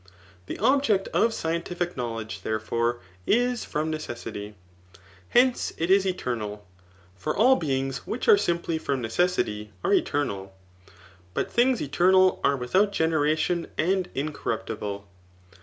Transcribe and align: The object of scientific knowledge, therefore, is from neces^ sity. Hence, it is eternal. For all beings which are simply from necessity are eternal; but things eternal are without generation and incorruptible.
The 0.47 0.57
object 0.57 1.09
of 1.09 1.31
scientific 1.31 1.95
knowledge, 1.95 2.41
therefore, 2.41 3.01
is 3.27 3.63
from 3.63 3.91
neces^ 3.91 4.15
sity. 4.25 4.55
Hence, 5.29 5.73
it 5.77 5.91
is 5.91 6.07
eternal. 6.07 6.65
For 7.15 7.37
all 7.37 7.55
beings 7.55 8.07
which 8.07 8.27
are 8.27 8.35
simply 8.35 8.79
from 8.79 8.99
necessity 8.99 9.73
are 9.83 9.93
eternal; 9.93 10.55
but 11.35 11.51
things 11.51 11.83
eternal 11.83 12.41
are 12.43 12.57
without 12.57 12.91
generation 12.91 13.67
and 13.77 14.09
incorruptible. 14.15 15.07